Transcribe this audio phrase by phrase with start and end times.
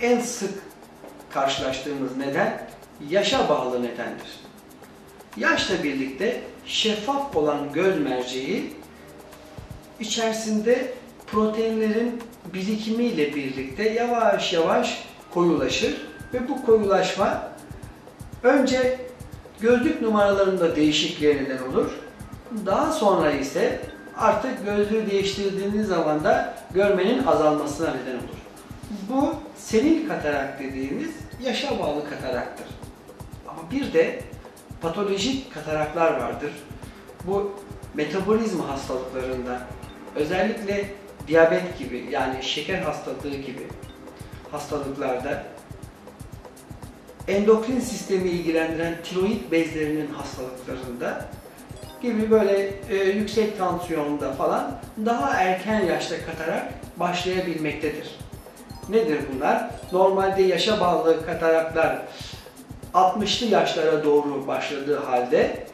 [0.00, 0.54] en sık
[1.30, 2.68] karşılaştığımız neden
[3.08, 4.40] yaşa bağlı nedendir.
[5.36, 8.72] Yaşla birlikte şeffaf olan göz merceği
[10.00, 10.92] içerisinde
[11.26, 12.22] proteinlerin
[12.54, 17.50] birikimiyle birlikte yavaş yavaş koyulaşır ve bu koyulaşma
[18.42, 18.98] önce
[19.60, 21.90] gözlük numaralarında değişikliğe olur.
[22.66, 23.80] Daha sonra ise
[24.16, 28.40] artık gözlüğü değiştirdiğiniz zaman da görmenin azalmasına neden olur.
[28.90, 31.10] Bu senil katarak dediğimiz
[31.42, 32.66] yaşa bağlı kataraktır.
[33.48, 34.20] Ama bir de
[34.80, 36.52] patolojik kataraklar vardır.
[37.26, 37.52] Bu
[37.94, 39.60] metabolizma hastalıklarında
[40.16, 40.84] özellikle
[41.28, 43.66] diyabet gibi yani şeker hastalığı gibi
[44.52, 45.42] hastalıklarda
[47.28, 51.28] endokrin sistemi ilgilendiren tiroid bezlerinin hastalıklarında
[52.02, 58.18] gibi böyle e, yüksek tansiyonda falan daha erken yaşta katarak başlayabilmektedir.
[58.90, 59.70] Nedir bunlar?
[59.92, 61.98] Normalde yaşa bağlı kataraklar
[62.94, 65.66] 60'lı yaşlara doğru başladığı halde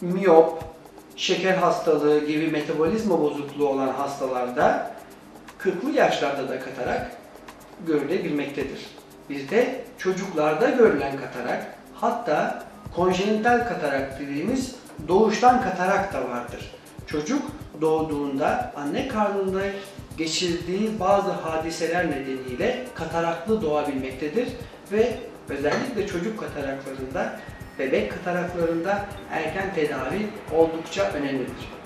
[0.00, 0.64] miyop,
[1.16, 4.90] şeker hastalığı gibi metabolizma bozukluğu olan hastalarda
[5.60, 7.10] 40'lı yaşlarda da katarak
[7.86, 8.86] görülebilmektedir.
[9.30, 12.62] Bir de çocuklarda görülen katarak hatta
[12.96, 14.74] konjenital katarak dediğimiz
[15.08, 16.72] doğuştan katarak da vardır.
[17.06, 17.42] Çocuk
[17.80, 19.60] doğduğunda anne karnında
[20.18, 24.48] geçirdiği bazı hadiseler nedeniyle kataraklı doğabilmektedir
[24.92, 25.16] ve
[25.48, 27.40] özellikle çocuk kataraklarında,
[27.78, 31.83] bebek kataraklarında erken tedavi oldukça önemlidir.